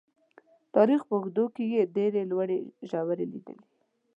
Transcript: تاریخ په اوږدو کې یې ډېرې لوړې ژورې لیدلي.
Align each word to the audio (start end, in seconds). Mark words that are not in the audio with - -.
تاریخ 0.75 1.01
په 1.07 1.13
اوږدو 1.17 1.45
کې 1.55 1.63
یې 1.73 1.81
ډېرې 1.95 2.21
لوړې 2.31 2.59
ژورې 2.89 3.25
لیدلي. 3.33 3.67